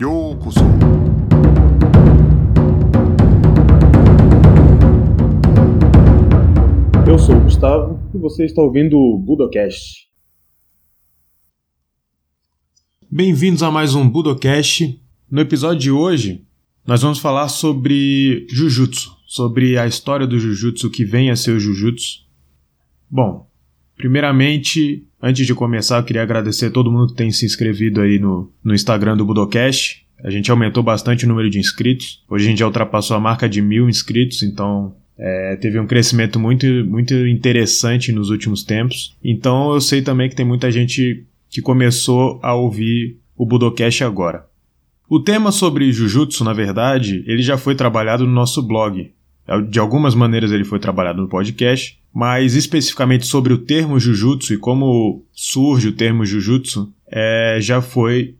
[0.00, 0.60] ようこそ
[7.06, 10.08] Eu sou o Gustavo e você está ouvindo o Budocast.
[13.08, 15.00] Bem-vindos a mais um Budocast.
[15.30, 16.44] No episódio de hoje,
[16.84, 21.60] nós vamos falar sobre Jujutsu, sobre a história do Jujutsu que vem a ser o
[21.60, 22.24] Jujutsu.
[23.08, 23.47] Bom,
[23.99, 28.17] primeiramente, antes de começar, eu queria agradecer a todo mundo que tem se inscrevido aí
[28.17, 30.05] no, no Instagram do Budocast.
[30.23, 32.23] A gente aumentou bastante o número de inscritos.
[32.29, 36.39] Hoje a gente já ultrapassou a marca de mil inscritos, então é, teve um crescimento
[36.39, 39.17] muito, muito interessante nos últimos tempos.
[39.21, 44.45] Então eu sei também que tem muita gente que começou a ouvir o Budocast agora.
[45.09, 49.11] O tema sobre Jujutsu, na verdade, ele já foi trabalhado no nosso blog.
[49.69, 54.57] De algumas maneiras ele foi trabalhado no podcast, mas especificamente sobre o termo Jujutsu e
[54.57, 58.35] como surge o termo Jujutsu, é, já foi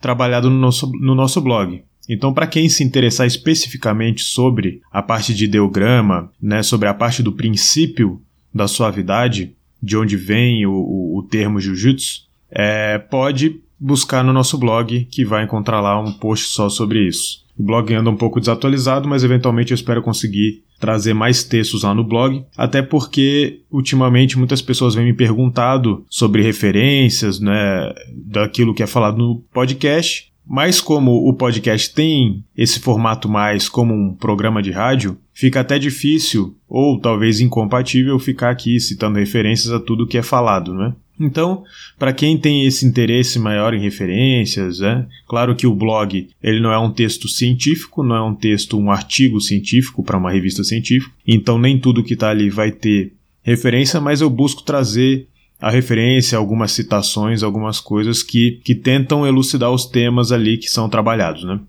[0.00, 1.82] trabalhado no nosso, no nosso blog.
[2.08, 7.22] Então, para quem se interessar especificamente sobre a parte de ideograma, né, sobre a parte
[7.22, 8.20] do princípio
[8.52, 14.58] da suavidade, de onde vem o, o, o termo Jujutsu, é, pode buscar no nosso
[14.58, 17.44] blog, que vai encontrar lá um post só sobre isso.
[17.56, 21.94] O blog anda um pouco desatualizado, mas eventualmente eu espero conseguir trazer mais textos lá
[21.94, 28.82] no blog, até porque ultimamente muitas pessoas vêm me perguntado sobre referências, né, daquilo que
[28.82, 34.60] é falado no podcast, mas como o podcast tem esse formato mais como um programa
[34.60, 40.18] de rádio, fica até difícil ou talvez incompatível ficar aqui citando referências a tudo que
[40.18, 40.92] é falado, né?
[41.20, 41.62] Então,
[41.98, 46.72] para quem tem esse interesse maior em referências, é claro que o blog ele não
[46.72, 51.14] é um texto científico, não é um texto, um artigo científico para uma revista científica,
[51.26, 55.28] então nem tudo que está ali vai ter referência, mas eu busco trazer
[55.60, 60.88] a referência, algumas citações, algumas coisas que, que tentam elucidar os temas ali que são
[60.88, 61.60] trabalhados, né?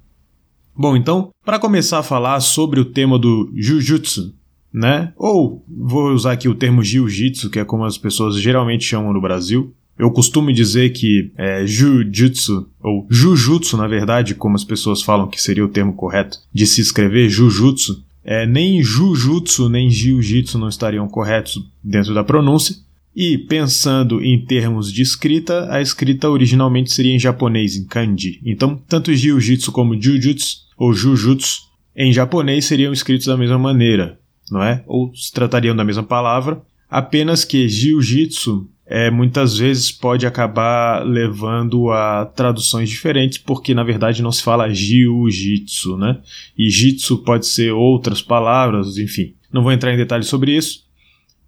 [0.73, 4.33] Bom, então, para começar a falar sobre o tema do Jujutsu,
[4.73, 5.11] né?
[5.17, 9.21] Ou vou usar aqui o termo Jiu-Jitsu, que é como as pessoas geralmente chamam no
[9.21, 9.73] Brasil.
[9.97, 15.41] Eu costumo dizer que é, Jujutsu, ou Jujutsu, na verdade, como as pessoas falam que
[15.41, 21.07] seria o termo correto de se escrever, Jujutsu, é, nem Jujutsu nem Jiu-Jitsu não estariam
[21.07, 22.75] corretos dentro da pronúncia.
[23.15, 28.39] E pensando em termos de escrita, a escrita originalmente seria em japonês, em kanji.
[28.45, 31.63] Então, tanto jiu-jitsu como jujutsu ou jujutsu
[31.95, 34.17] em japonês seriam escritos da mesma maneira,
[34.51, 34.83] não é?
[34.85, 41.89] Ou se tratariam da mesma palavra, apenas que jiu-jitsu é, muitas vezes pode acabar levando
[41.91, 46.19] a traduções diferentes, porque na verdade não se fala jiu-jitsu, né?
[46.57, 49.33] E jitsu pode ser outras palavras, enfim.
[49.51, 50.83] Não vou entrar em detalhes sobre isso,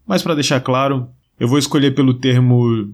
[0.08, 2.94] mas para deixar claro, eu vou escolher pelo termo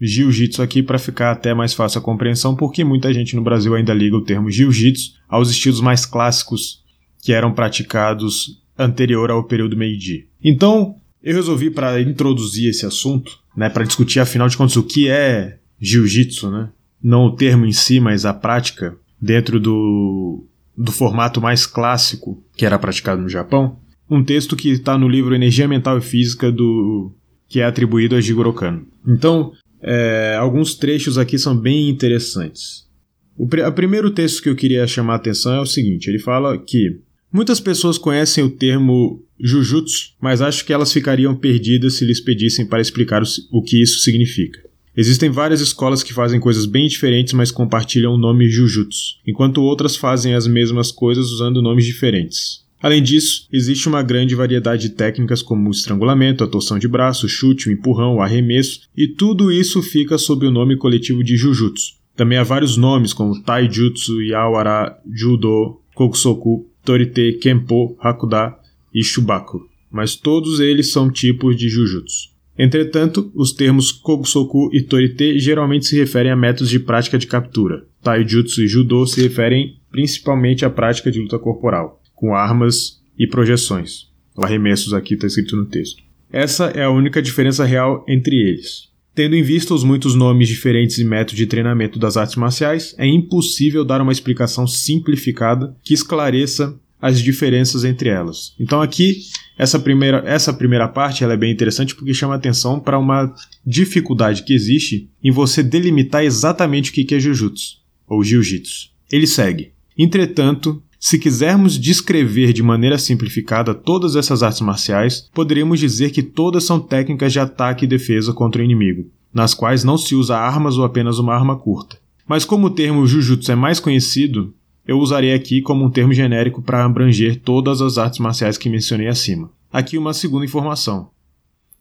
[0.00, 3.92] jiu-jitsu aqui para ficar até mais fácil a compreensão, porque muita gente no Brasil ainda
[3.92, 6.82] liga o termo jiu-jitsu aos estilos mais clássicos
[7.22, 10.28] que eram praticados anterior ao período Meiji.
[10.42, 15.08] Então, eu resolvi para introduzir esse assunto, né, para discutir afinal de contas o que
[15.08, 16.70] é jiu-jitsu, né?
[17.02, 20.46] Não o termo em si, mas a prática dentro do,
[20.76, 23.78] do formato mais clássico que era praticado no Japão.
[24.10, 27.12] Um texto que está no livro Energia Mental e Física do
[27.48, 28.86] que é atribuído a Jigoro Kano.
[29.06, 29.52] Então,
[29.82, 32.88] é, alguns trechos aqui são bem interessantes.
[33.36, 36.18] O, pr o primeiro texto que eu queria chamar a atenção é o seguinte: ele
[36.18, 37.00] fala que
[37.32, 42.66] muitas pessoas conhecem o termo Jujutsu, mas acho que elas ficariam perdidas se lhes pedissem
[42.66, 44.60] para explicar o, que isso significa.
[44.96, 49.96] Existem várias escolas que fazem coisas bem diferentes, mas compartilham o nome Jujutsu, enquanto outras
[49.96, 52.64] fazem as mesmas coisas usando nomes diferentes.
[52.82, 57.26] Além disso, existe uma grande variedade de técnicas como o estrangulamento, a torção de braço,
[57.26, 61.36] o chute, o empurrão, o arremesso, e tudo isso fica sob o nome coletivo de
[61.36, 62.00] Jujutsu.
[62.16, 68.56] Também há vários nomes como Taijutsu, Yawara, Judo, Kokusoku, Torite, Kenpo, Hakuda
[68.94, 72.30] e Shubaku, mas todos eles são tipos de Jujutsu.
[72.58, 77.86] Entretanto, os termos Kokusoku e Torite geralmente se referem a métodos de prática de captura.
[78.02, 84.10] Taijutsu e Judo se referem principalmente à prática de luta corporal com armas e projeções.
[84.36, 86.02] Arremessos aqui está escrito no texto.
[86.30, 88.89] Essa é a única diferença real entre eles.
[89.20, 93.06] Tendo em vista os muitos nomes diferentes e métodos de treinamento das artes marciais, é
[93.06, 98.54] impossível dar uma explicação simplificada que esclareça as diferenças entre elas.
[98.58, 99.18] Então aqui
[99.58, 104.42] essa primeira, essa primeira parte ela é bem interessante porque chama atenção para uma dificuldade
[104.42, 107.76] que existe em você delimitar exatamente o que é Jujutsu
[108.08, 108.88] ou Jiu-Jitsu.
[109.12, 109.72] Ele segue.
[109.98, 116.62] Entretanto, se quisermos descrever de maneira simplificada todas essas artes marciais, poderíamos dizer que todas
[116.62, 120.76] são técnicas de ataque e defesa contra o inimigo, nas quais não se usa armas
[120.76, 121.96] ou apenas uma arma curta.
[122.28, 124.54] Mas como o termo Jujutsu é mais conhecido,
[124.86, 129.08] eu usarei aqui como um termo genérico para abranger todas as artes marciais que mencionei
[129.08, 129.50] acima.
[129.72, 131.08] Aqui uma segunda informação.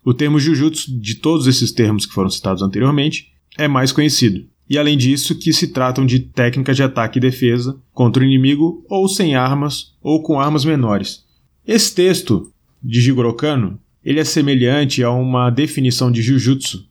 [0.03, 4.45] O termo Jujutsu, de todos esses termos que foram citados anteriormente, é mais conhecido.
[4.69, 8.85] E além disso, que se tratam de técnicas de ataque e defesa contra o inimigo
[8.87, 11.25] ou sem armas ou com armas menores.
[11.65, 12.51] Esse texto
[12.81, 16.87] de Jigoro Kano, ele é semelhante a uma definição de Jujutsu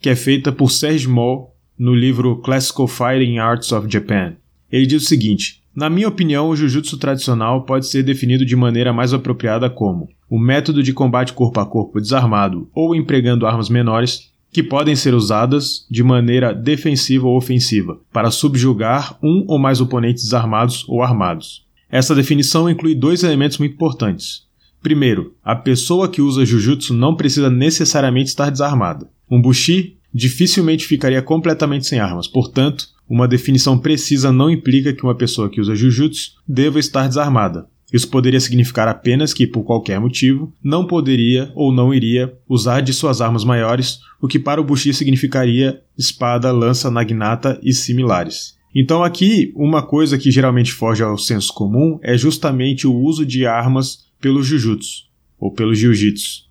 [0.00, 4.34] que é feita por Serge Moll no livro Classical Fighting Arts of Japan.
[4.70, 8.92] Ele diz o seguinte: Na minha opinião, o jiu-jitsu tradicional pode ser definido de maneira
[8.92, 14.32] mais apropriada como o método de combate corpo a corpo desarmado ou empregando armas menores
[14.52, 20.24] que podem ser usadas de maneira defensiva ou ofensiva para subjugar um ou mais oponentes
[20.24, 21.66] desarmados ou armados.
[21.90, 24.46] Essa definição inclui dois elementos muito importantes.
[24.82, 29.10] Primeiro, a pessoa que usa jiu-jitsu não precisa necessariamente estar desarmada.
[29.30, 35.14] Um bushi dificilmente ficaria completamente sem armas, portanto, uma definição precisa não implica que uma
[35.14, 37.68] pessoa que usa jiu-jitsu deva estar desarmada.
[37.92, 42.92] Isso poderia significar apenas que, por qualquer motivo, não poderia ou não iria usar de
[42.92, 48.56] suas armas maiores, o que para o Bushi significaria espada, lança, naginata e similares.
[48.74, 53.46] Então aqui, uma coisa que geralmente foge ao senso comum é justamente o uso de
[53.46, 55.04] armas pelo Jujutsu,
[55.38, 56.46] ou pelo Jiu-Jitsu.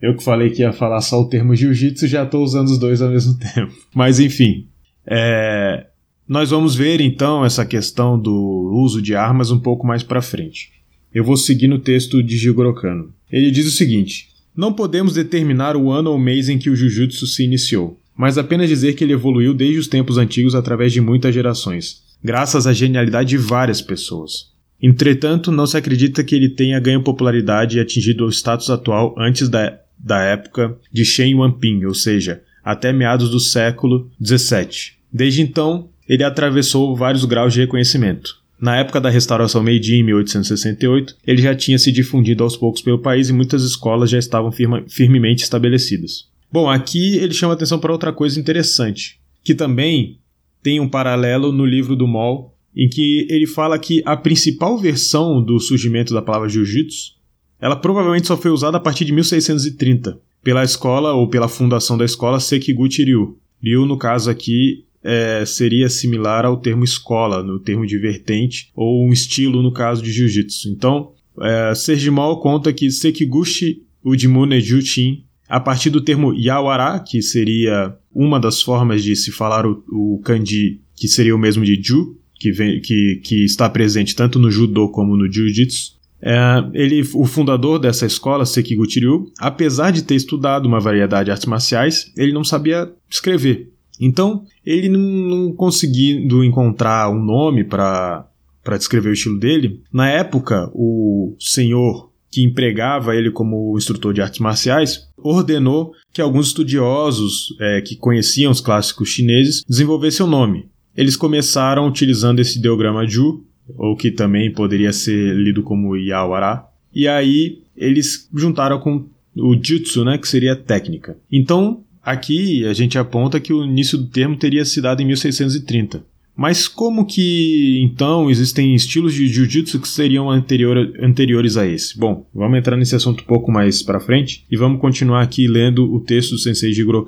[0.00, 3.00] Eu que falei que ia falar só o termo Jiu-Jitsu, já estou usando os dois
[3.00, 3.72] ao mesmo tempo.
[3.94, 4.68] Mas enfim,
[5.06, 5.86] é,
[6.28, 10.70] nós vamos ver então essa questão do uso de armas um pouco mais para frente.
[11.14, 13.14] Eu vou seguir no texto de Jigoro Kano.
[13.32, 17.26] Ele diz o seguinte: Não podemos determinar o ano ou mês em que o Jujutsu
[17.26, 21.34] se iniciou, mas apenas dizer que ele evoluiu desde os tempos antigos através de muitas
[21.34, 24.52] gerações, graças à genialidade de várias pessoas.
[24.80, 29.48] Entretanto, não se acredita que ele tenha ganho popularidade e atingido o status atual antes
[29.48, 34.92] da, da época de Shen Wanping, ou seja, até meados do século XVII.
[35.12, 38.38] Desde então, ele atravessou vários graus de reconhecimento.
[38.60, 42.98] Na época da restauração Meiji, em 1868, ele já tinha se difundido aos poucos pelo
[42.98, 46.26] país e muitas escolas já estavam firma, firmemente estabelecidas.
[46.50, 50.18] Bom, aqui ele chama atenção para outra coisa interessante, que também
[50.62, 55.42] tem um paralelo no livro do Moll, em que ele fala que a principal versão
[55.42, 57.12] do surgimento da palavra jiu-jitsu,
[57.60, 62.04] ela provavelmente só foi usada a partir de 1630, pela escola ou pela fundação da
[62.04, 63.36] escola Sekiguchi Ryu.
[63.62, 69.06] Ryu, no caso aqui, é, seria similar ao termo escola, no termo de vertente, ou
[69.06, 70.68] um estilo no caso de jiu-jitsu.
[70.68, 77.96] Então, é, Sergimal conta que Sekiguchi Ujimune Jushin, a partir do termo Yawara, que seria
[78.12, 82.18] uma das formas de se falar o, o kanji, que seria o mesmo de Ju,
[82.34, 86.36] que, vem, que, que está presente tanto no Judo como no Jiu-Jitsu, é,
[86.74, 91.46] ele, o fundador dessa escola, Sekiguchi Ryu, apesar de ter estudado uma variedade de artes
[91.46, 93.70] marciais, ele não sabia escrever.
[94.00, 98.28] Então, ele não, não conseguindo encontrar um nome para
[98.76, 104.40] descrever o estilo dele, na época, o senhor que empregava ele como instrutor de artes
[104.40, 110.66] marciais ordenou que alguns estudiosos é, que conheciam os clássicos chineses desenvolvessem o nome.
[110.96, 113.44] Eles começaram utilizando esse ideograma Ju,
[113.76, 116.64] ou que também poderia ser lido como Yawara,
[116.94, 119.06] e aí eles juntaram com
[119.36, 121.16] o Jutsu, né, que seria técnica.
[121.30, 126.04] Então, Aqui a gente aponta que o início do termo teria se dado em 1630.
[126.40, 131.98] Mas como que então existem estilos de jiu-jitsu que seriam anterior, anteriores a esse?
[131.98, 135.92] Bom, vamos entrar nesse assunto um pouco mais para frente e vamos continuar aqui lendo
[135.92, 137.04] o texto do Sensei Jigoro.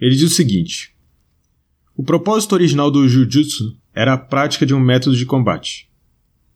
[0.00, 0.92] Ele diz o seguinte:
[1.96, 5.88] O propósito original do jiu-jitsu era a prática de um método de combate.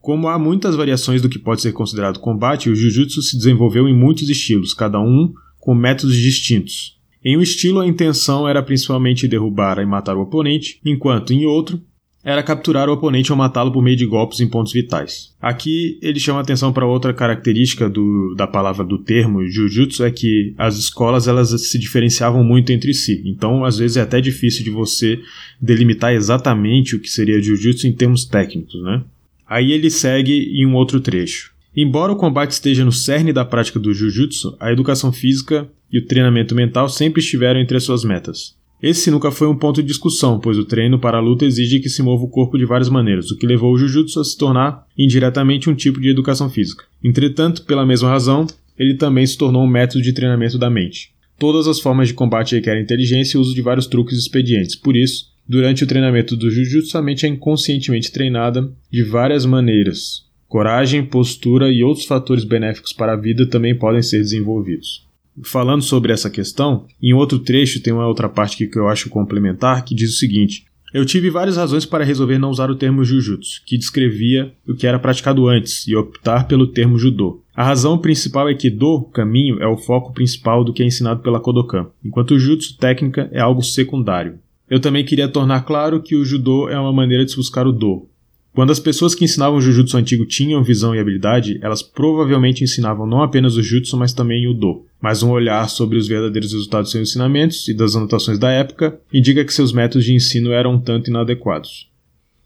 [0.01, 3.97] Como há muitas variações do que pode ser considerado combate, o jiu-jitsu se desenvolveu em
[3.97, 7.01] muitos estilos, cada um com métodos distintos.
[7.25, 11.81] Em um estilo, a intenção era principalmente derrubar e matar o oponente, enquanto em outro,
[12.25, 15.35] era capturar o oponente ou matá-lo por meio de golpes em pontos vitais.
[15.41, 20.55] Aqui ele chama atenção para outra característica do, da palavra do termo jiu-jitsu é que
[20.57, 23.23] as escolas elas se diferenciavam muito entre si.
[23.27, 25.21] Então, às vezes é até difícil de você
[25.61, 29.03] delimitar exatamente o que seria jiu-jitsu em termos técnicos, né?
[29.49, 31.53] Aí ele segue em um outro trecho.
[31.75, 36.07] Embora o combate esteja no cerne da prática do jiu-jitsu, a educação física e o
[36.07, 38.57] treinamento mental sempre estiveram entre as suas metas.
[38.83, 41.89] Esse nunca foi um ponto de discussão, pois o treino para a luta exige que
[41.89, 44.85] se mova o corpo de várias maneiras, o que levou o jiu-jitsu a se tornar
[44.99, 46.85] indiretamente um tipo de educação física.
[47.05, 48.45] Entretanto, pela mesma razão,
[48.77, 51.13] ele também se tornou um método de treinamento da mente.
[51.39, 54.75] Todas as formas de combate requerem inteligência e uso de vários truques e expedientes.
[54.75, 60.25] Por isso, durante o treinamento do jiu-jitsu, a mente é inconscientemente treinada de várias maneiras.
[60.49, 65.07] Coragem, postura e outros fatores benéficos para a vida também podem ser desenvolvidos
[65.43, 69.85] falando sobre essa questão, em outro trecho tem uma outra parte que eu acho complementar
[69.85, 73.63] que diz o seguinte: Eu tive várias razões para resolver não usar o termo Jujutsu,
[73.65, 77.43] que descrevia o que era praticado antes, e optar pelo termo Judô.
[77.55, 81.21] A razão principal é que Do, caminho, é o foco principal do que é ensinado
[81.21, 84.39] pela Kodokan, enquanto o Jutsu, técnica, é algo secundário.
[84.69, 87.73] Eu também queria tornar claro que o Judô é uma maneira de se buscar o
[87.73, 88.09] Do,
[88.55, 93.23] quando as pessoas que ensinavam Jujutsu antigo tinham visão e habilidade, elas provavelmente ensinavam não
[93.23, 94.85] apenas o Jutsu, mas também o Do.
[95.01, 99.01] Mas um olhar sobre os verdadeiros resultados dos seus ensinamentos e das anotações da época
[99.13, 101.91] indica que seus métodos de ensino eram um tanto inadequados.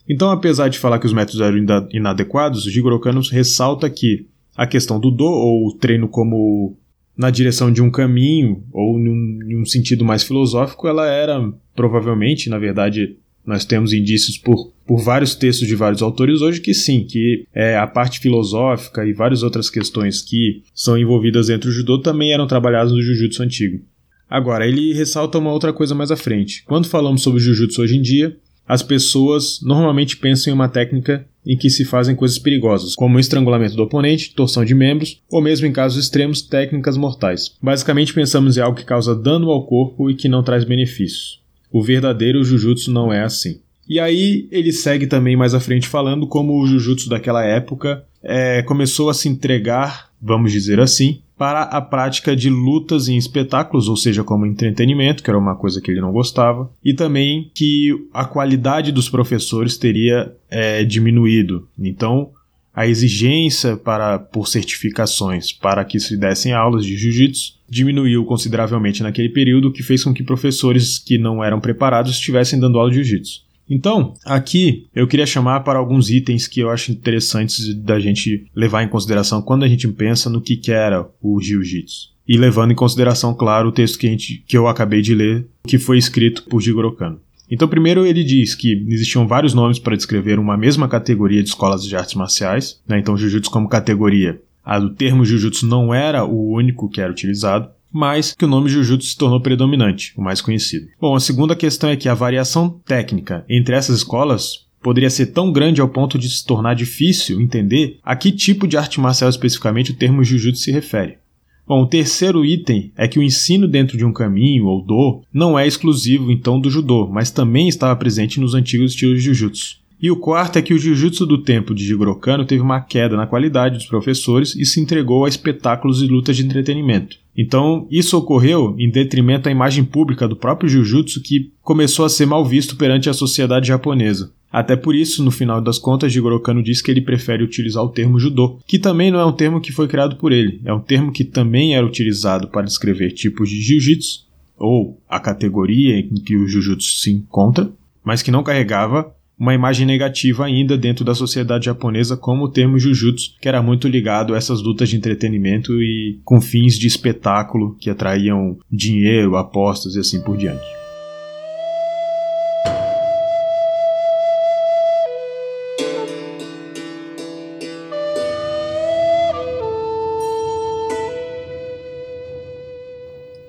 [0.09, 1.59] Então, apesar de falar que os métodos eram
[1.91, 6.77] inadequados, Jigoro Kano ressalta que a questão do Do, ou o treino como
[7.17, 12.59] na direção de um caminho, ou num, num sentido mais filosófico, ela era provavelmente, na
[12.59, 17.47] verdade, nós temos indícios por, por vários textos de vários autores hoje que sim, que
[17.55, 22.33] é, a parte filosófica e várias outras questões que são envolvidas dentro do judô também
[22.33, 23.81] eram trabalhadas no jiu-jitsu antigo.
[24.29, 26.65] Agora, ele ressalta uma outra coisa mais à frente.
[26.65, 28.37] Quando falamos sobre jiu-jitsu hoje em dia,
[28.67, 33.21] as pessoas normalmente pensam em uma técnica em que se fazem coisas perigosas, como o
[33.21, 37.55] estrangulamento do oponente, torção de membros, ou mesmo em casos extremos, técnicas mortais.
[37.63, 41.41] Basicamente pensamos em algo que causa dano ao corpo e que não traz benefícios.
[41.71, 43.61] O verdadeiro Jujutsu não é assim.
[43.89, 48.63] E aí ele segue também mais à frente falando como o Jujutsu daquela época é,
[48.63, 53.97] começou a se entregar, vamos dizer assim, para a prática de lutas em espetáculos, ou
[53.97, 58.25] seja, como entretenimento, que era uma coisa que ele não gostava, e também que a
[58.25, 61.69] qualidade dos professores teria é, diminuído.
[61.79, 62.31] Então,
[62.77, 69.31] a exigência para, por certificações para que se dessem aulas de jiu-jitsu diminuiu consideravelmente naquele
[69.31, 72.97] período, o que fez com que professores que não eram preparados estivessem dando aula de
[72.97, 73.47] jiu-jitsu.
[73.69, 78.83] Então, aqui eu queria chamar para alguns itens que eu acho interessantes da gente levar
[78.83, 82.15] em consideração quando a gente pensa no que, era o jiu-jitsu.
[82.29, 85.79] E levando em consideração, claro, o texto que, gente, que eu acabei de ler, que
[85.79, 87.21] foi escrito por Jigoro Kano.
[87.51, 91.85] Então, primeiro ele diz que existiam vários nomes para descrever uma mesma categoria de escolas
[91.85, 92.99] de artes marciais, né?
[92.99, 94.41] então Jujutsu como categoria.
[94.65, 98.69] A do termo Jujutsu não era o único que era utilizado, mas que o nome
[98.69, 100.89] Jujutsu se tornou predominante, o mais conhecido.
[101.01, 105.53] Bom, a segunda questão é que a variação técnica entre essas escolas poderia ser tão
[105.53, 109.93] grande ao ponto de se tornar difícil entender a que tipo de arte marcial especificamente
[109.93, 111.19] o termo Jujutsu se refere.
[111.67, 115.59] Bom, o terceiro item é que o ensino dentro de um caminho ou do não
[115.59, 119.87] é exclusivo então do judô, mas também estava presente nos antigos estilos de jiu-jitsu.
[120.01, 123.17] E o quarto é que o jiu-jitsu do tempo de Jigoro Kano teve uma queda
[123.17, 127.17] na qualidade dos professores e se entregou a espetáculos e lutas de entretenimento.
[127.37, 132.27] Então, isso ocorreu em detrimento da imagem pública do próprio jiu-jitsu que começou a ser
[132.27, 134.33] mal visto perante a sociedade japonesa.
[134.53, 137.91] Até por isso, no final das contas, Jigoro Kano diz que ele prefere utilizar o
[137.91, 140.81] termo judô, que também não é um termo que foi criado por ele, é um
[140.81, 144.27] termo que também era utilizado para descrever tipos de jiu-jitsu,
[144.57, 147.71] ou a categoria em que o jiu-jitsu se encontra,
[148.05, 152.79] mas que não carregava uma imagem negativa ainda dentro da sociedade japonesa como o termo
[152.79, 157.77] jujutsu, que era muito ligado a essas lutas de entretenimento e com fins de espetáculo
[157.79, 160.76] que atraíam dinheiro, apostas e assim por diante.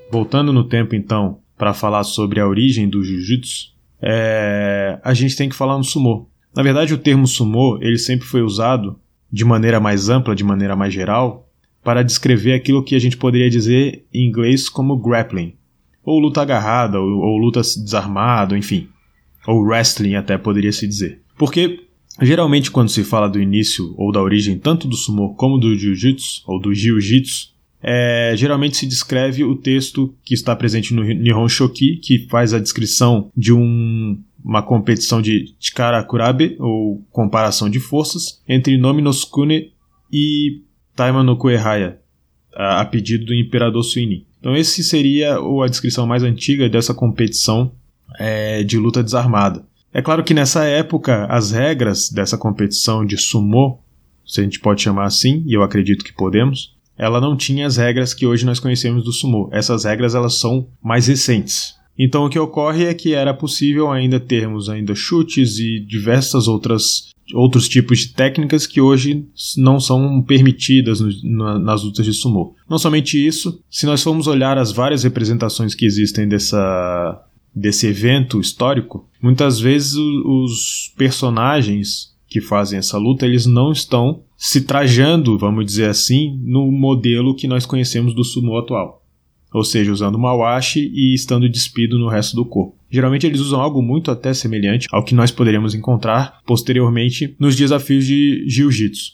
[0.09, 4.99] Voltando no tempo, então, para falar sobre a origem do jiu-jitsu, é...
[5.03, 6.27] a gente tem que falar no sumô.
[6.55, 8.99] Na verdade, o termo sumô ele sempre foi usado
[9.31, 11.49] de maneira mais ampla, de maneira mais geral,
[11.83, 15.53] para descrever aquilo que a gente poderia dizer em inglês como grappling,
[16.03, 18.87] ou luta agarrada, ou, ou luta desarmado, enfim,
[19.45, 21.21] ou wrestling até poderia se dizer.
[21.37, 21.81] Porque
[22.21, 26.43] geralmente quando se fala do início ou da origem tanto do sumô como do jiu-jitsu
[26.47, 27.53] ou do jiu-jitsu,
[27.89, 32.59] é, geralmente se descreve o texto que está presente no Nihon Shoki, que faz a
[32.59, 39.71] descrição de um, uma competição de Chikarakurabe, ou comparação de forças, entre Nomi no Sukune
[40.11, 40.63] e
[40.97, 41.97] Taima no Kuehaya,
[42.53, 44.27] a, a pedido do Imperador Suini.
[44.41, 47.71] Então esse seria a descrição mais antiga dessa competição
[48.19, 49.65] é, de luta desarmada.
[49.93, 53.79] É claro que nessa época as regras dessa competição de sumo,
[54.25, 57.77] se a gente pode chamar assim, e eu acredito que podemos, ela não tinha as
[57.77, 59.49] regras que hoje nós conhecemos do sumo.
[59.51, 61.75] Essas regras elas são mais recentes.
[61.97, 67.07] Então o que ocorre é que era possível ainda termos ainda chutes e diversas outras
[67.33, 69.25] outros tipos de técnicas que hoje
[69.57, 72.55] não são permitidas no, na, nas lutas de sumo.
[72.69, 77.23] Não somente isso, se nós formos olhar as várias representações que existem dessa
[77.53, 84.61] desse evento histórico, muitas vezes os personagens que fazem essa luta, eles não estão se
[84.61, 89.03] trajando, vamos dizer assim, no modelo que nós conhecemos do sumo atual.
[89.51, 92.77] ou seja, usando mawashi e estando despido no resto do corpo.
[92.91, 98.05] Geralmente eles usam algo muito até semelhante ao que nós poderíamos encontrar posteriormente nos desafios
[98.05, 99.13] de jiu-jitsu.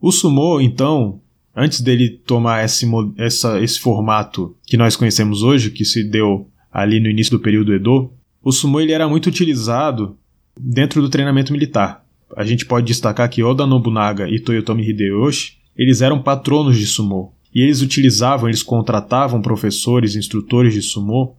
[0.00, 1.20] O sumo, então,
[1.56, 7.00] antes dele tomar esse, essa, esse formato que nós conhecemos hoje, que se deu ali
[7.00, 10.16] no início do período Edo, o sumo ele era muito utilizado
[10.56, 12.01] dentro do treinamento militar.
[12.36, 17.32] A gente pode destacar que Oda Nobunaga e Toyotomi Hideyoshi, eles eram patronos de sumo.
[17.54, 21.36] E eles utilizavam, eles contratavam professores, instrutores de sumo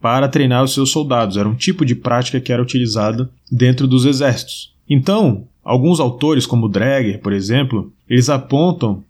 [0.00, 1.36] para treinar os seus soldados.
[1.36, 4.74] Era um tipo de prática que era utilizada dentro dos exércitos.
[4.88, 9.02] Então, alguns autores, como Dreger, por exemplo, eles apontam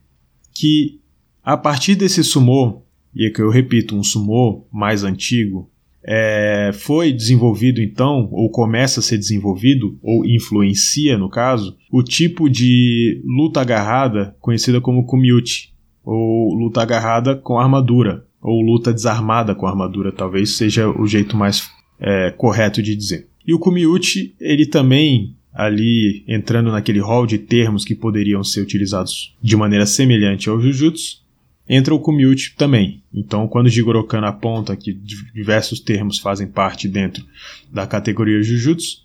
[0.55, 0.99] que
[1.45, 2.83] a partir desse sumô,
[3.15, 5.71] e é que eu repito, um sumô mais antigo,
[6.07, 12.49] é, foi desenvolvido então, ou começa a ser desenvolvido, ou influencia no caso, o tipo
[12.49, 15.71] de luta agarrada conhecida como kumiuchi,
[16.05, 21.69] ou luta agarrada com armadura, ou luta desarmada com armadura, talvez seja o jeito mais
[21.99, 23.27] é, correto de dizer.
[23.45, 29.35] E o kumiuchi, ele também ali entrando naquele hall de termos que poderiam ser utilizados
[29.43, 31.26] de maneira semelhante ao Jujutsu,
[31.69, 33.03] entra o Kumiuchi também.
[33.13, 34.93] Então, quando Jigoro Kano aponta que
[35.35, 37.25] diversos termos fazem parte dentro
[37.73, 39.05] da categoria Jujutsu,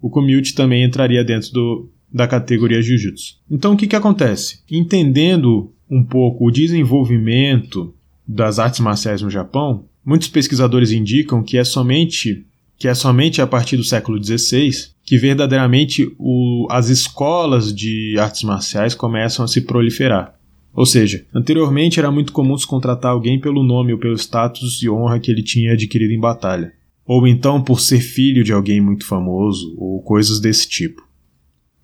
[0.00, 3.36] o Kumiuchi também entraria dentro do, da categoria Jujutsu.
[3.50, 4.60] Então, o que, que acontece?
[4.70, 7.94] Entendendo um pouco o desenvolvimento
[8.26, 12.44] das artes marciais no Japão, muitos pesquisadores indicam que é somente
[12.78, 14.70] que é somente a partir do século XVI
[15.02, 20.37] que verdadeiramente o, as escolas de artes marciais começam a se proliferar.
[20.78, 24.88] Ou seja, anteriormente era muito comum se contratar alguém pelo nome ou pelo status e
[24.88, 26.72] honra que ele tinha adquirido em batalha,
[27.04, 31.04] ou então por ser filho de alguém muito famoso, ou coisas desse tipo.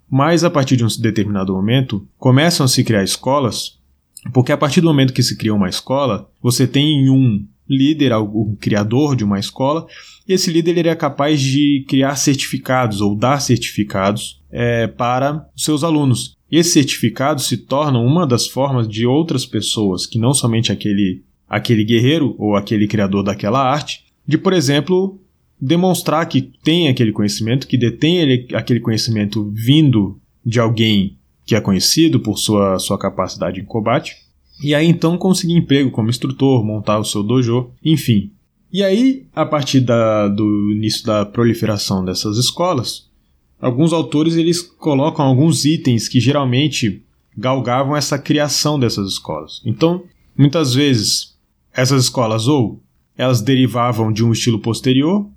[0.09, 3.77] Mas a partir de um determinado momento, começam a se criar escolas,
[4.31, 8.55] porque a partir do momento que se cria uma escola, você tem um líder, o
[8.61, 9.85] criador de uma escola,
[10.25, 15.65] e esse líder ele é capaz de criar certificados ou dar certificados é, para os
[15.65, 16.34] seus alunos.
[16.51, 21.23] E esses certificados se tornam uma das formas de outras pessoas, que não somente aquele,
[21.49, 25.19] aquele guerreiro ou aquele criador daquela arte, de, por exemplo,
[25.59, 31.61] demonstrar que tem aquele conhecimento, que detém ele, aquele conhecimento vindo de alguém que é
[31.61, 34.15] conhecido por sua, sua capacidade em combate,
[34.63, 38.31] e aí então conseguir emprego como instrutor, montar o seu dojo, enfim.
[38.71, 43.09] E aí, a partir da, do início da proliferação dessas escolas,
[43.59, 47.03] alguns autores eles colocam alguns itens que geralmente
[47.37, 49.61] galgavam essa criação dessas escolas.
[49.65, 50.03] Então,
[50.37, 51.37] muitas vezes,
[51.73, 52.81] essas escolas ou
[53.17, 55.29] elas derivavam de um estilo posterior,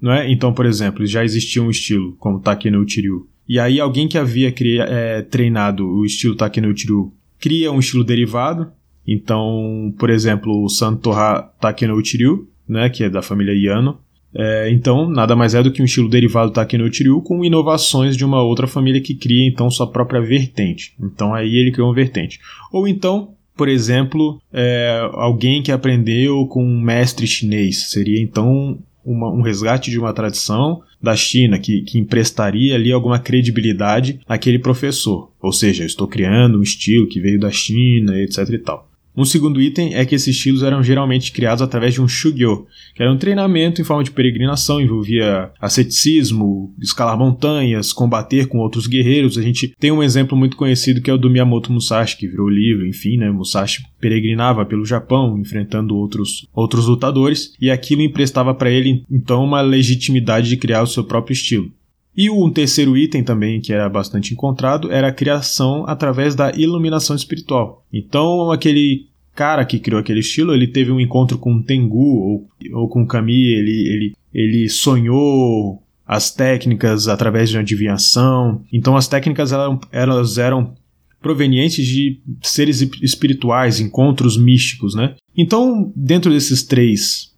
[0.00, 0.30] não é?
[0.30, 4.16] Então, por exemplo, já existia um estilo como Take no Uchiryu, e aí alguém que
[4.16, 4.54] havia
[4.88, 8.70] é, treinado o estilo Take no Uchiryu cria um estilo derivado.
[9.04, 13.98] Então, por exemplo, o Santoha Takeno Uchiryu, né, que é da família Yano.
[14.34, 18.24] É, então, nada mais é do que um estilo derivado Takeno Uchiryu com inovações de
[18.24, 20.94] uma outra família que cria então sua própria vertente.
[21.00, 22.38] Então, aí ele criou uma vertente.
[22.72, 27.90] Ou então, por exemplo, é, alguém que aprendeu com um mestre chinês.
[27.90, 33.18] Seria então uma, um resgate de uma tradição da China que, que emprestaria ali alguma
[33.18, 35.30] credibilidade àquele professor.
[35.40, 38.89] Ou seja, eu estou criando um estilo que veio da China, etc e tal.
[39.16, 43.02] Um segundo item é que esses estilos eram geralmente criados através de um shugyo, que
[43.02, 49.36] era um treinamento em forma de peregrinação, envolvia asceticismo, escalar montanhas, combater com outros guerreiros.
[49.36, 52.48] A gente tem um exemplo muito conhecido que é o do Miyamoto Musashi, que virou
[52.48, 53.30] livro, enfim, né?
[53.30, 59.60] Musashi peregrinava pelo Japão, enfrentando outros, outros lutadores, e aquilo emprestava para ele então uma
[59.60, 61.70] legitimidade de criar o seu próprio estilo.
[62.16, 67.14] E um terceiro item também que era bastante encontrado era a criação através da iluminação
[67.14, 67.84] espiritual.
[67.92, 72.88] Então, aquele cara que criou aquele estilo, ele teve um encontro com Tengu ou, ou
[72.88, 78.64] com Kami, ele, ele, ele sonhou as técnicas através de uma adivinhação.
[78.72, 80.74] Então as técnicas eram, elas eram
[81.22, 85.14] provenientes de seres espirituais, encontros místicos, né?
[85.36, 87.30] Então, dentro desses três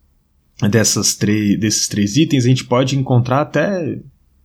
[0.69, 3.99] dessas três, desses três itens, a gente pode encontrar até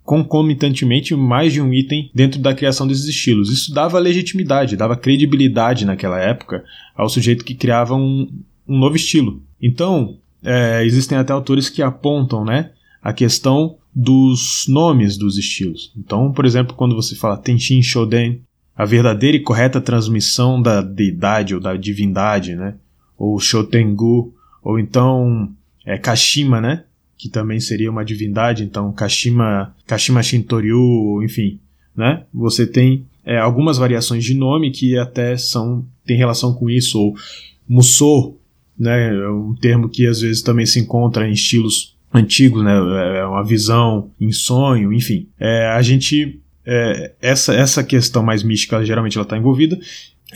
[0.08, 3.52] concomitantemente mais de um item dentro da criação desses estilos.
[3.52, 6.64] Isso dava legitimidade, dava credibilidade naquela época
[6.96, 8.26] ao sujeito que criava um,
[8.66, 9.44] um novo estilo.
[9.62, 12.72] Então, é, existem até autores que apontam né,
[13.04, 15.92] a questão dos nomes dos estilos.
[15.98, 18.40] Então, por exemplo, quando você fala Tenshin Shoden,
[18.78, 22.76] a verdadeira e correta transmissão da deidade ou da divindade, né?
[23.18, 25.52] ou Shotengu, ou então
[25.86, 26.86] é, Kashima, né?
[27.18, 31.60] Que também seria uma divindade, então Kashima, Kashima Shintoryu, enfim,
[31.96, 32.24] né?
[32.34, 37.16] Você tem é, algumas variações de nome que até são tem relação com isso, ou
[37.68, 38.40] Musou,
[38.78, 39.14] né?
[39.14, 42.74] É um termo que às vezes também se encontra em estilos antigos, né?
[43.18, 45.28] É uma visão em sonho, enfim.
[45.40, 49.78] É, a gente é, essa essa questão mais mística geralmente ela está envolvida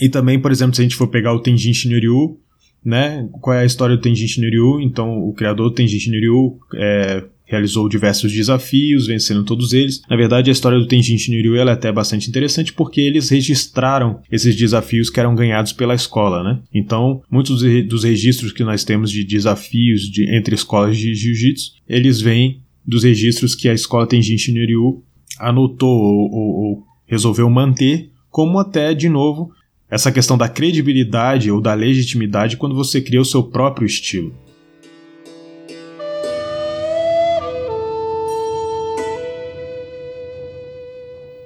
[0.00, 2.38] e também, por exemplo, se a gente for pegar o Tenjin Shinryu,
[2.84, 3.28] né?
[3.40, 4.80] Qual é a história do Tenjin Shinryu?
[4.80, 10.02] Então, o criador do Tenjin Shinryu é, realizou diversos desafios, vencendo todos eles.
[10.08, 14.56] Na verdade, a história do Tenjin Shinryu é até bastante interessante porque eles registraram esses
[14.56, 16.60] desafios que eram ganhados pela escola, né?
[16.72, 22.20] Então, muitos dos registros que nós temos de desafios de, entre escolas de jiu-jitsu, eles
[22.20, 25.04] vêm dos registros que a escola Tenjin Shinryu
[25.38, 29.52] anotou ou, ou, ou resolveu manter, como até, de novo,
[29.92, 34.34] essa questão da credibilidade ou da legitimidade quando você cria o seu próprio estilo.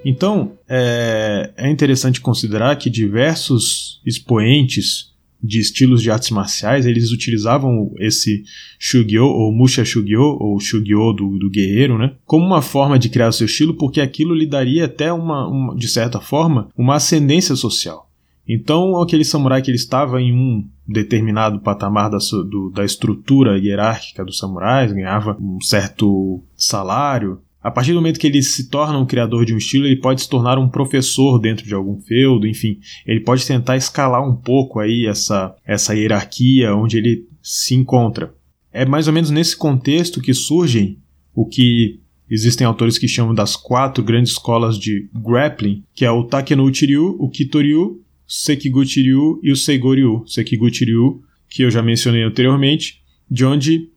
[0.05, 7.93] Então, é, é interessante considerar que diversos expoentes de estilos de artes marciais, eles utilizavam
[7.99, 8.45] esse
[8.79, 13.29] Shugyo, ou Musha Shugyo, ou Shugyo do, do guerreiro, né, como uma forma de criar
[13.29, 17.57] o seu estilo, porque aquilo lhe daria até uma, uma de certa forma, uma ascendência
[17.57, 18.07] social.
[18.49, 24.25] Então, aquele samurai que ele estava em um determinado patamar da, do, da estrutura hierárquica
[24.25, 29.05] dos samurais, ganhava um certo salário, a partir do momento que ele se torna um
[29.05, 32.79] criador de um estilo, ele pode se tornar um professor dentro de algum feudo, enfim,
[33.05, 38.33] ele pode tentar escalar um pouco aí essa, essa hierarquia onde ele se encontra.
[38.73, 40.99] É mais ou menos nesse contexto que surgem
[41.35, 41.99] o que
[42.31, 47.17] existem autores que chamam das quatro grandes escolas de grappling, que é o Takenouchi Ryu,
[47.19, 50.25] o Kitoryu, Sekiguchi Ryu e o Seigoryu.
[50.27, 53.89] Sekiguchi Ryu, que eu já mencionei anteriormente, de onde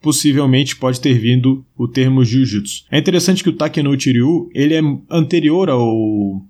[0.00, 2.84] possivelmente pode ter vindo o termo Jujutsu.
[2.90, 6.42] É interessante que o Takenouchi Ryu, ele é anterior ao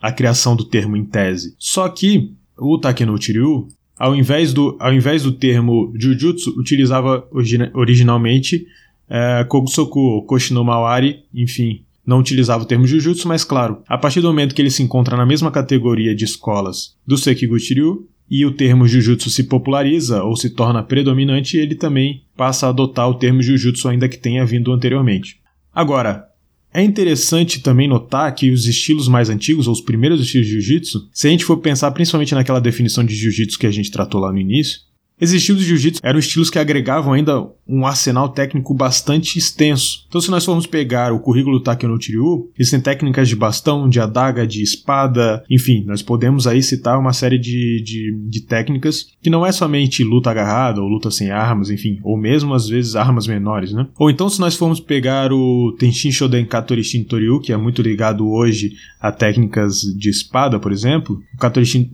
[0.00, 1.56] à criação do termo em tese.
[1.58, 7.26] Só que o Takenouchi Ryu, ao invés do, ao invés do termo Jujutsu, utilizava
[7.74, 8.66] originalmente
[9.08, 14.54] é, Kogusoku, Koshinomawari, enfim, não utilizava o termo Jujutsu, mas claro, a partir do momento
[14.54, 18.88] que ele se encontra na mesma categoria de escolas do Sekiguchi Ryu, e o termo
[18.88, 23.88] Jujutsu se populariza ou se torna predominante, ele também passa a adotar o termo Jujutsu,
[23.88, 25.38] ainda que tenha vindo anteriormente.
[25.72, 26.24] Agora,
[26.72, 31.08] é interessante também notar que os estilos mais antigos, ou os primeiros estilos de Jiu-Jitsu,
[31.12, 34.32] se a gente for pensar principalmente naquela definição de Jiu-Jitsu que a gente tratou lá
[34.32, 34.80] no início,
[35.20, 40.06] esses estilos de jiu-jitsu eram estilos que agregavam ainda um arsenal técnico bastante extenso.
[40.08, 44.46] Então, se nós formos pegar o currículo Takenochi Ryu, existem técnicas de bastão, de adaga,
[44.46, 49.44] de espada, enfim, nós podemos aí citar uma série de, de, de técnicas que não
[49.44, 53.72] é somente luta agarrada ou luta sem armas, enfim, ou mesmo às vezes armas menores,
[53.72, 53.86] né?
[53.98, 58.26] Ou então, se nós formos pegar o Tenshin Shoden Katorishin Toryu, que é muito ligado
[58.28, 61.90] hoje a técnicas de espada, por exemplo, o Katorishin,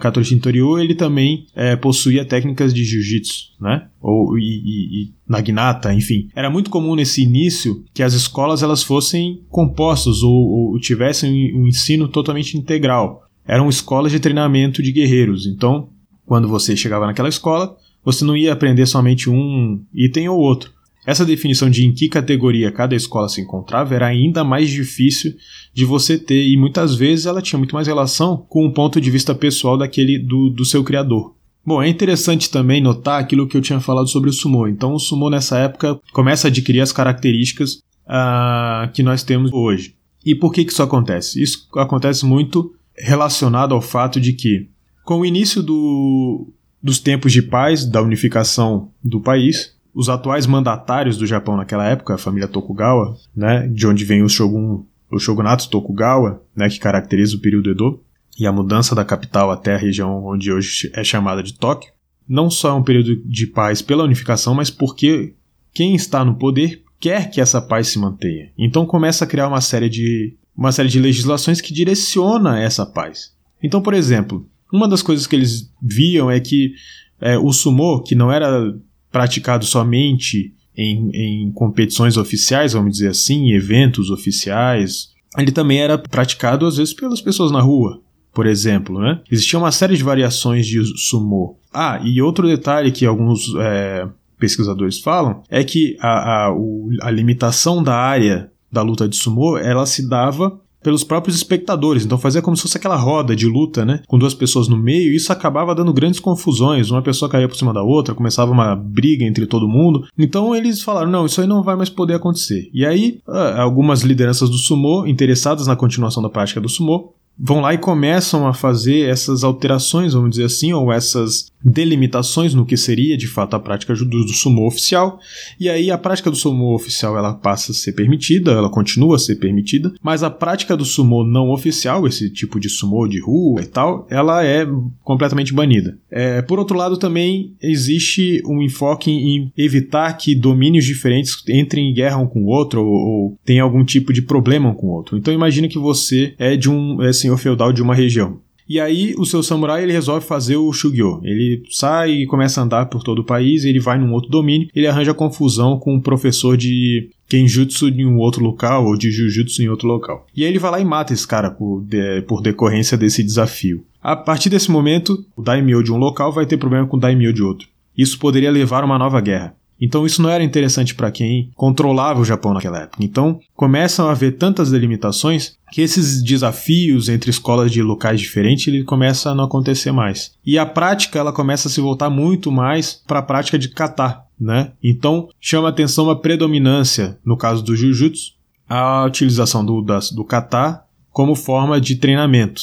[0.00, 3.88] Katorishin Toryu, ele também é, possuía técnicas técnicas de jiu-jitsu, né?
[4.00, 6.28] Ou e, e, naginata, enfim.
[6.34, 11.66] Era muito comum nesse início que as escolas elas fossem compostas ou, ou tivessem um
[11.66, 13.22] ensino totalmente integral.
[13.46, 15.46] Eram escolas de treinamento de guerreiros.
[15.46, 15.88] Então,
[16.26, 20.72] quando você chegava naquela escola, você não ia aprender somente um item ou outro.
[21.06, 25.34] Essa definição de em que categoria cada escola se encontrava era ainda mais difícil
[25.72, 29.10] de você ter e muitas vezes ela tinha muito mais relação com o ponto de
[29.10, 31.34] vista pessoal daquele do, do seu criador.
[31.64, 34.66] Bom, é interessante também notar aquilo que eu tinha falado sobre o sumo.
[34.66, 37.74] Então, o sumo nessa época começa a adquirir as características
[38.06, 39.94] uh, que nós temos hoje.
[40.24, 41.42] E por que, que isso acontece?
[41.42, 44.68] Isso acontece muito relacionado ao fato de que,
[45.04, 46.48] com o início do,
[46.82, 52.14] dos tempos de paz, da unificação do país, os atuais mandatários do Japão naquela época,
[52.14, 57.36] a família Tokugawa, né, de onde vem o shogun, o shogunato Tokugawa, né, que caracteriza
[57.36, 58.00] o período Edo,
[58.38, 61.92] e a mudança da capital até a região onde hoje é chamada de Tóquio,
[62.28, 65.34] não só é um período de paz pela unificação, mas porque
[65.74, 68.50] quem está no poder quer que essa paz se mantenha.
[68.56, 73.32] Então começa a criar uma série de uma série de legislações que direciona essa paz.
[73.62, 76.74] Então, por exemplo, uma das coisas que eles viam é que
[77.20, 78.74] é, o sumo, que não era
[79.10, 86.66] praticado somente em, em competições oficiais, vamos dizer assim, eventos oficiais, ele também era praticado
[86.66, 88.00] às vezes pelas pessoas na rua
[88.32, 89.20] por exemplo, né?
[89.30, 91.56] Existia uma série de variações de sumô.
[91.72, 94.06] Ah, e outro detalhe que alguns é,
[94.38, 99.58] pesquisadores falam é que a, a, o, a limitação da área da luta de sumô
[99.58, 102.04] ela se dava pelos próprios espectadores.
[102.04, 104.02] Então fazia como se fosse aquela roda de luta, né?
[104.06, 106.90] Com duas pessoas no meio, e isso acabava dando grandes confusões.
[106.90, 110.06] Uma pessoa caía por cima da outra, começava uma briga entre todo mundo.
[110.18, 112.70] Então eles falaram: não, isso aí não vai mais poder acontecer.
[112.72, 117.60] E aí, ah, algumas lideranças do sumo, interessadas na continuação da prática do sumo, vão
[117.60, 122.76] lá e começam a fazer essas alterações, vamos dizer assim, ou essas delimitações no que
[122.76, 125.18] seria de fato a prática do, do sumo oficial,
[125.58, 129.18] e aí a prática do sumo oficial ela passa a ser permitida, ela continua a
[129.18, 133.62] ser permitida, mas a prática do sumo não oficial, esse tipo de sumo de rua
[133.62, 134.66] e tal, ela é
[135.02, 135.96] completamente banida.
[136.10, 141.94] É, por outro lado, também existe um enfoque em evitar que domínios diferentes entrem em
[141.94, 144.90] guerra um com o outro ou, ou tenham algum tipo de problema um com o
[144.90, 145.16] outro.
[145.16, 148.38] Então imagine que você é de um é senhor feudal de uma região.
[148.70, 151.20] E aí o seu samurai ele resolve fazer o Shugyo.
[151.24, 154.68] Ele sai e começa a andar por todo o país, ele vai num outro domínio,
[154.72, 159.60] ele arranja confusão com um professor de Kenjutsu em um outro local ou de Jujutsu
[159.60, 160.24] em outro local.
[160.36, 163.84] E aí ele vai lá e mata esse cara por, de, por decorrência desse desafio.
[164.00, 167.32] A partir desse momento, o daimyo de um local vai ter problema com o daimyo
[167.32, 167.66] de outro.
[167.98, 169.52] Isso poderia levar a uma nova guerra.
[169.80, 173.02] Então isso não era interessante para quem controlava o Japão naquela época.
[173.02, 178.84] Então começam a haver tantas delimitações que esses desafios entre escolas de locais diferentes ele
[178.84, 180.32] começa a não acontecer mais.
[180.44, 184.22] E a prática ela começa a se voltar muito mais para a prática de kata,
[184.38, 184.72] né?
[184.82, 188.40] Então chama atenção a predominância no caso do jiu-jitsu
[188.70, 192.62] a utilização do, das, do kata como forma de treinamento.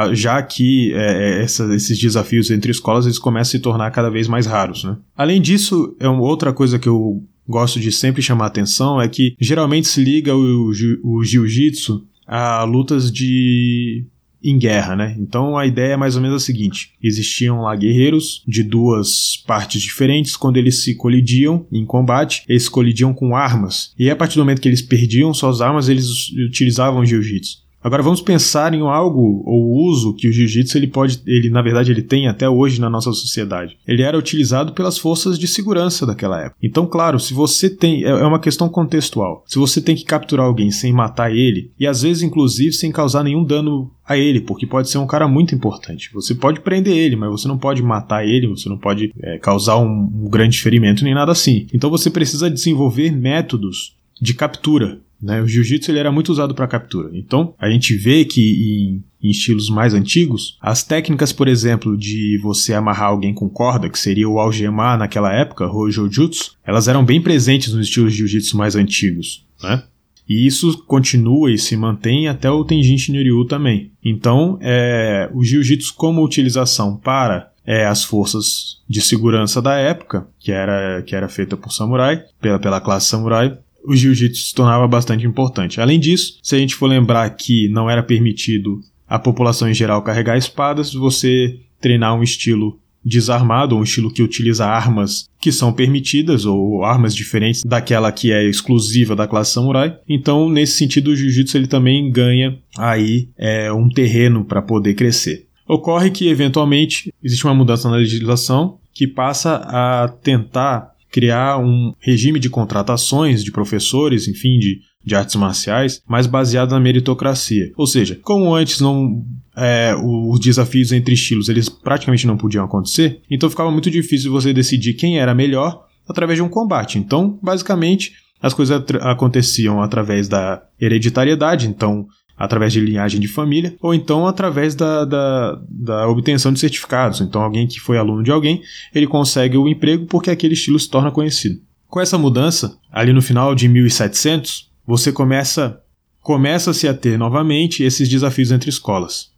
[0.00, 3.90] Ah, já que é, é, essa, esses desafios entre escolas eles começam a se tornar
[3.90, 4.84] cada vez mais raros.
[4.84, 4.96] Né?
[5.16, 9.34] Além disso, é uma outra coisa que eu gosto de sempre chamar atenção é que
[9.40, 10.70] geralmente se liga o,
[11.02, 14.04] o jiu-jitsu a lutas de
[14.40, 15.16] em guerra, né?
[15.18, 19.82] Então a ideia é mais ou menos a seguinte: existiam lá guerreiros de duas partes
[19.82, 23.92] diferentes, quando eles se colidiam em combate, eles colidiam com armas.
[23.98, 27.66] E a partir do momento que eles perdiam suas armas, eles utilizavam jiu-jitsu.
[27.82, 31.92] Agora vamos pensar em algo ou uso que o jiu-jitsu ele pode, ele na verdade
[31.92, 33.78] ele tem até hoje na nossa sociedade.
[33.86, 36.56] Ele era utilizado pelas forças de segurança daquela época.
[36.62, 39.44] Então, claro, se você tem é, é uma questão contextual.
[39.46, 43.22] Se você tem que capturar alguém sem matar ele e às vezes inclusive sem causar
[43.22, 46.10] nenhum dano a ele, porque pode ser um cara muito importante.
[46.14, 49.76] Você pode prender ele, mas você não pode matar ele, você não pode é, causar
[49.76, 51.66] um, um grande ferimento nem nada assim.
[51.72, 55.42] Então você precisa desenvolver métodos de captura né?
[55.42, 57.10] O jiu-jitsu ele era muito usado para captura.
[57.12, 62.38] Então, a gente vê que em, em, estilos mais antigos, as técnicas, por exemplo, de
[62.42, 67.20] você amarrar alguém com corda, que seria o algemar naquela época, Hojojutsu, elas eram bem
[67.20, 69.44] presentes nos estilos de jiu-jitsu mais antigos.
[69.62, 69.82] Né?
[70.28, 73.90] E isso continua e se mantém até o Tenjin Shinryu também.
[74.04, 80.52] Então, é, o jiu-jitsu como utilização para é, as forças de segurança da época, que
[80.52, 85.26] era, que era feita por samurai, pela, pela classe samurai, o jiu-jitsu se tornava bastante
[85.26, 85.80] importante.
[85.80, 90.02] Além disso, se a gente for lembrar que não era permitido a população em geral
[90.02, 95.72] carregar espadas, você treinar um estilo desarmado, ou um estilo que utiliza armas que são
[95.72, 99.96] permitidas, ou armas diferentes daquela que é exclusiva da classe samurai.
[100.08, 105.46] Então, nesse sentido, o jiu-jitsu ele também ganha aí é, um terreno para poder crescer.
[105.66, 112.38] Ocorre que, eventualmente, existe uma mudança na legislação que passa a tentar criar um regime
[112.38, 117.72] de contratações de professores, enfim, de, de artes marciais, mais baseado na meritocracia.
[117.76, 119.24] Ou seja, como antes não
[119.56, 124.52] é, os desafios entre estilos eles praticamente não podiam acontecer, então ficava muito difícil você
[124.52, 126.98] decidir quem era melhor através de um combate.
[126.98, 132.06] Então, basicamente, as coisas aconteciam através da hereditariedade, então
[132.38, 137.20] através de linhagem de família, ou então através da, da, da, obtenção de certificados.
[137.20, 138.62] Então, alguém que foi aluno de alguém,
[138.94, 141.60] ele consegue o emprego porque aquele estilo se torna conhecido.
[141.88, 145.80] Com essa mudança, ali no final de 1700, você começa
[146.20, 149.30] começa-se a ter novamente esses desafios entre escolas.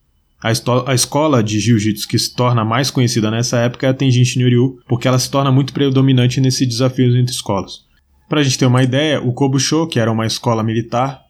[0.43, 0.51] A,
[0.91, 4.81] a escola de jiu-jitsu que se torna mais conhecida nessa época é a Tenjin Shinryu,
[4.89, 7.85] porque ela se torna muito predominante nesses desafios entre escolas.
[8.29, 11.21] Para a gente ter uma ideia, o Kobusho, que era uma escola militar,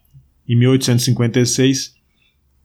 [0.52, 1.94] em 1856,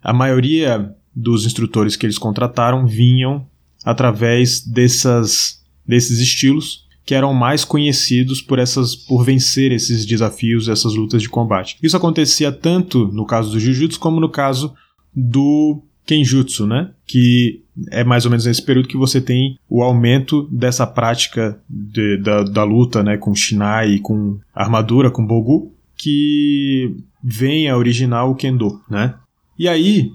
[0.04, 3.45] a maioria dos instrutores que eles contrataram vinham
[3.84, 10.95] através dessas, desses estilos que eram mais conhecidos por essas por vencer esses desafios, essas
[10.95, 11.78] lutas de combate.
[11.84, 14.74] Isso acontecia tanto no caso do jiu-jitsu como no caso
[15.15, 16.89] do kenjutsu, né?
[17.06, 22.17] Que é mais ou menos nesse período que você tem o aumento dessa prática de,
[22.17, 28.36] da, da luta, né, com shinai, com armadura, com bogu, que vem a originar o
[28.36, 29.15] Kendo, né?
[29.58, 30.12] E aí,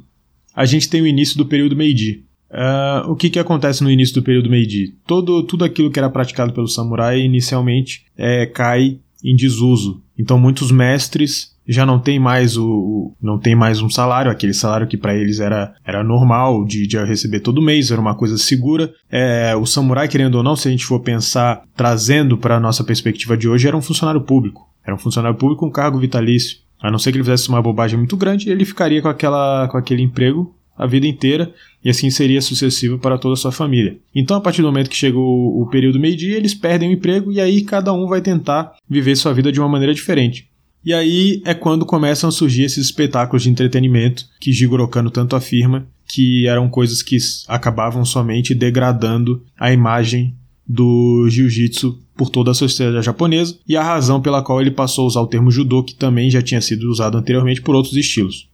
[0.55, 2.25] a gente tem o início do período Meiji.
[2.51, 4.95] Uh, o que, que acontece no início do período Meiji?
[5.07, 10.03] Todo, tudo aquilo que era praticado pelo samurai inicialmente é, cai em desuso.
[10.19, 14.53] Então muitos mestres já não tem mais o, o não tem mais um salário, aquele
[14.53, 18.37] salário que para eles era, era normal de, de receber todo mês, era uma coisa
[18.37, 18.93] segura.
[19.09, 22.83] É, o samurai, querendo ou não, se a gente for pensar trazendo para a nossa
[22.83, 24.70] perspectiva de hoje, era um funcionário público.
[24.91, 26.59] Era um funcionário público com cargo vitalício.
[26.83, 29.77] A não ser que ele fizesse uma bobagem muito grande, ele ficaria com, aquela, com
[29.77, 31.53] aquele emprego a vida inteira
[31.85, 33.99] e assim seria sucessivo para toda a sua família.
[34.15, 37.31] Então, a partir do momento que chega o, o período meio-dia, eles perdem o emprego
[37.31, 40.49] e aí cada um vai tentar viver sua vida de uma maneira diferente.
[40.85, 45.37] E aí é quando começam a surgir esses espetáculos de entretenimento que Jigoro Kano tanto
[45.37, 50.35] afirma que eram coisas que acabavam somente degradando a imagem
[50.73, 55.09] do jiu-jitsu por toda a sociedade japonesa e a razão pela qual ele passou a
[55.09, 58.49] usar o termo judô, que também já tinha sido usado anteriormente por outros estilos.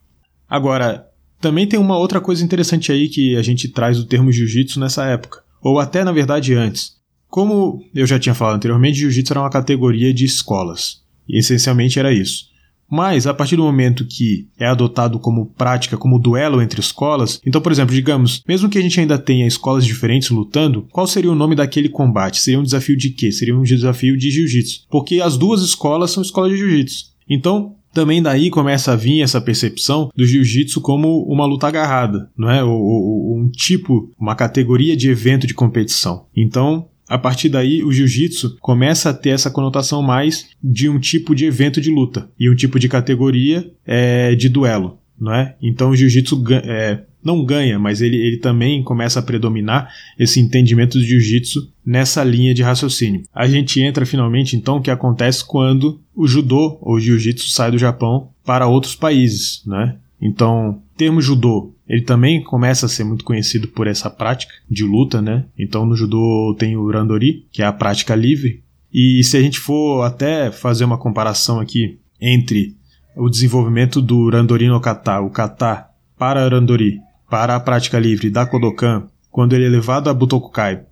[0.48, 1.06] Agora,
[1.42, 5.04] também tem uma outra coisa interessante aí que a gente traz do termo jiu-jitsu nessa
[5.04, 6.96] época, ou até na verdade antes.
[7.28, 12.14] Como eu já tinha falado anteriormente, jiu-jitsu era uma categoria de escolas, e essencialmente era
[12.14, 12.46] isso.
[12.90, 17.60] Mas, a partir do momento que é adotado como prática, como duelo entre escolas, então,
[17.60, 21.34] por exemplo, digamos, mesmo que a gente ainda tenha escolas diferentes lutando, qual seria o
[21.34, 22.40] nome daquele combate?
[22.40, 23.32] Seria um desafio de quê?
[23.32, 24.86] Seria um desafio de jiu-jitsu.
[24.90, 27.06] Porque as duas escolas são escolas de jiu-jitsu.
[27.28, 32.50] Então, também daí começa a vir essa percepção do jiu-jitsu como uma luta agarrada, não
[32.50, 32.62] é?
[32.62, 36.26] Ou, ou, um tipo, uma categoria de evento de competição.
[36.36, 41.34] Então, a partir daí, o jiu-jitsu começa a ter essa conotação mais de um tipo
[41.34, 45.54] de evento de luta e um tipo de categoria é, de duelo, não é?
[45.62, 50.98] Então o jiu-jitsu é, não ganha, mas ele, ele também começa a predominar esse entendimento
[50.98, 53.22] do jiu-jitsu nessa linha de raciocínio.
[53.32, 57.78] A gente entra finalmente então o que acontece quando o judô ou jiu-jitsu sai do
[57.78, 59.96] Japão para outros países, né?
[60.20, 65.22] Então, termo judô ele também começa a ser muito conhecido por essa prática de luta,
[65.22, 65.44] né?
[65.58, 68.62] Então no judô tem o randori, que é a prática livre.
[68.92, 72.76] E se a gente for até fazer uma comparação aqui entre
[73.16, 75.86] o desenvolvimento do randori no kata, o kata
[76.18, 76.98] para randori,
[77.30, 80.82] para a prática livre da Kodokan, quando ele é levado a Butokukai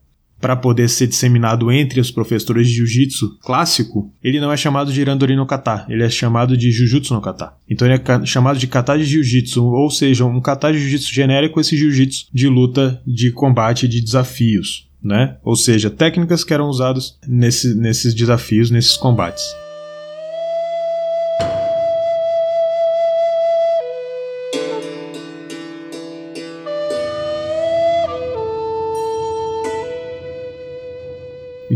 [0.44, 5.00] para poder ser disseminado entre os professores de jiu-jitsu clássico, ele não é chamado de
[5.00, 7.54] Irandori no kata, ele é chamado de Jujutsu no kata.
[7.66, 11.58] Então ele é chamado de kata de jiu-jitsu, ou seja, um kata de jiu-jitsu genérico,
[11.58, 14.86] esse jiu-jitsu de luta, de combate, de desafios.
[15.02, 15.34] Né?
[15.42, 19.44] Ou seja, técnicas que eram usadas nesse, nesses desafios, nesses combates.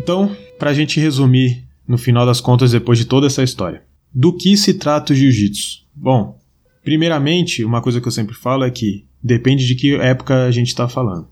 [0.08, 4.34] Então, para a gente resumir, no final das contas, depois de toda essa história, do
[4.34, 5.80] que se trata o jiu-jitsu?
[5.94, 6.40] Bom,
[6.82, 10.68] primeiramente, uma coisa que eu sempre falo é que depende de que época a gente
[10.68, 11.28] está falando.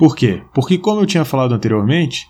[0.00, 0.42] Por quê?
[0.52, 2.26] Porque, como eu tinha falado anteriormente,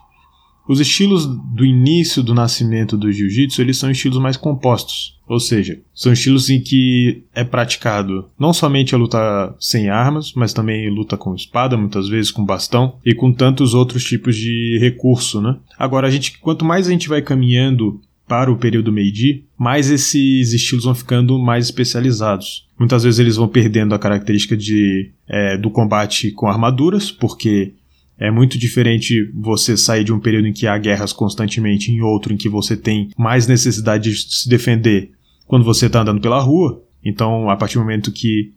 [0.69, 5.81] os estilos do início do nascimento do jiu-jitsu, eles são estilos mais compostos, ou seja,
[5.95, 11.17] são estilos em que é praticado não somente a luta sem armas, mas também luta
[11.17, 15.57] com espada, muitas vezes com bastão e com tantos outros tipos de recurso, né?
[15.79, 20.53] Agora a gente, quanto mais a gente vai caminhando para o período Meiji, mais esses
[20.53, 22.67] estilos vão ficando mais especializados.
[22.79, 27.75] Muitas vezes eles vão perdendo a característica de, é, do combate com armaduras, porque
[28.23, 32.33] é muito diferente você sair de um período em que há guerras constantemente em outro
[32.33, 35.11] em que você tem mais necessidade de se defender
[35.45, 36.81] quando você está andando pela rua.
[37.05, 38.53] Então, a partir do momento que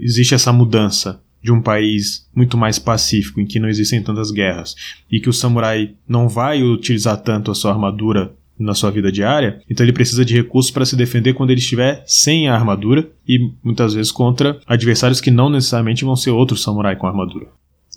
[0.00, 4.76] existe essa mudança de um país muito mais pacífico, em que não existem tantas guerras,
[5.10, 9.60] e que o samurai não vai utilizar tanto a sua armadura na sua vida diária,
[9.68, 13.50] então ele precisa de recursos para se defender quando ele estiver sem a armadura e
[13.62, 17.48] muitas vezes contra adversários que não necessariamente vão ser outro samurai com armadura.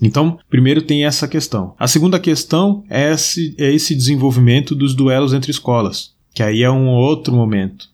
[0.02, 1.74] Então, primeiro tem essa questão.
[1.80, 6.70] A segunda questão é esse, é esse desenvolvimento dos duelos entre escolas, que aí é
[6.70, 7.90] um outro momento.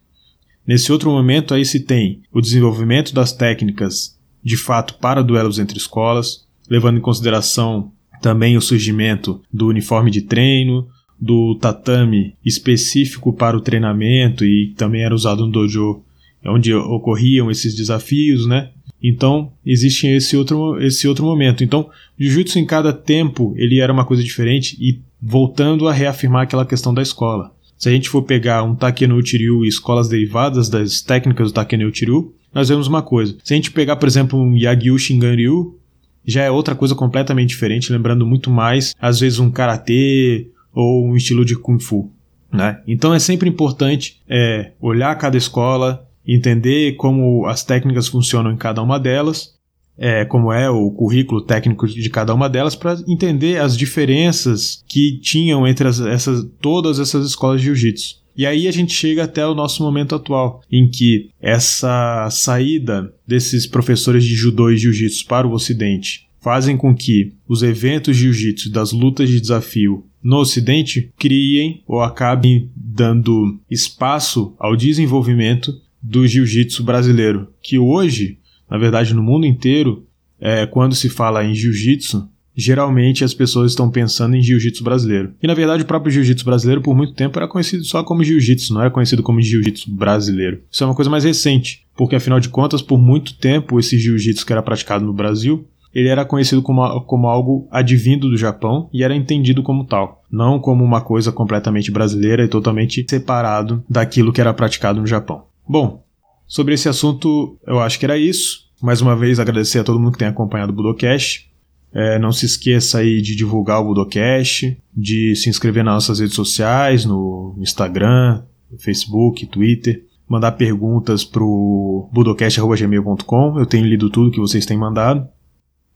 [0.65, 5.77] Nesse outro momento, aí se tem o desenvolvimento das técnicas de fato para duelos entre
[5.77, 10.87] escolas, levando em consideração também o surgimento do uniforme de treino,
[11.19, 16.01] do tatame específico para o treinamento e também era usado no dojo
[16.45, 18.71] onde ocorriam esses desafios, né?
[19.03, 21.63] Então, existe esse outro, esse outro momento.
[21.63, 26.65] Então, Jiu-Jitsu em cada tempo, ele era uma coisa diferente e voltando a reafirmar aquela
[26.65, 27.53] questão da escola.
[27.77, 31.85] Se a gente for pegar um Takeno Uchiryu e escolas derivadas das técnicas do Takeno
[31.85, 33.35] Uchiryu, nós vemos uma coisa.
[33.43, 35.77] Se a gente pegar, por exemplo, um Yagyu Shingan-ryu,
[36.25, 41.17] já é outra coisa completamente diferente, lembrando muito mais, às vezes, um karatê ou um
[41.17, 42.09] estilo de kung fu.
[42.51, 42.79] Né?
[42.87, 48.81] Então é sempre importante é, olhar cada escola, entender como as técnicas funcionam em cada
[48.81, 49.53] uma delas,
[49.97, 55.19] é, como é o currículo técnico de cada uma delas, para entender as diferenças que
[55.21, 58.23] tinham entre as, essas, todas essas escolas de jiu-jitsu.
[58.35, 63.67] E aí a gente chega até o nosso momento atual, em que essa saída desses
[63.67, 68.69] professores de judô e jiu-jitsu para o ocidente fazem com que os eventos de jiu-jitsu
[68.69, 76.83] das lutas de desafio no ocidente criem ou acabem dando espaço ao desenvolvimento do jiu-jitsu
[76.83, 78.37] brasileiro, que hoje
[78.69, 80.07] Na verdade, no mundo inteiro,
[80.39, 85.33] é, quando se fala em jiu-jitsu, geralmente as pessoas estão pensando em jiu-jitsu brasileiro.
[85.41, 88.73] E na verdade o próprio jiu-jitsu brasileiro por muito tempo era conhecido só como jiu-jitsu,
[88.73, 90.61] não era conhecido como jiu-jitsu brasileiro.
[90.71, 94.45] Isso é uma coisa mais recente, porque afinal de contas, por muito tempo esse jiu-jitsu
[94.45, 99.03] que era praticado no Brasil, ele era conhecido como, como algo advindo do Japão e
[99.03, 104.41] era entendido como tal, não como uma coisa completamente brasileira e totalmente separado daquilo que
[104.41, 105.43] era praticado no Japão.
[105.67, 106.03] Bom,
[106.47, 108.63] sobre esse assunto eu acho que era isso.
[108.81, 111.49] Mais uma vez agradecer a todo mundo que tem acompanhado o Budocast.
[111.93, 116.35] É, não se esqueça aí de divulgar o Budocast, de se inscrever nas nossas redes
[116.35, 118.43] sociais, no Instagram,
[118.77, 123.59] Facebook, Twitter, mandar perguntas pro budocast.gmail.com.
[123.59, 125.27] Eu tenho lido tudo que vocês têm mandado.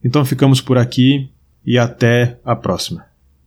[0.02, 1.30] Então ficamos por aqui
[1.66, 3.07] e até a próxima.